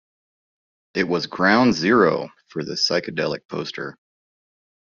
It 0.95 1.03
was 1.03 1.27
"ground 1.27 1.75
zero" 1.75 2.31
for 2.47 2.63
the 2.63 2.73
psychedelic 2.73 3.47
poster. 3.47 3.99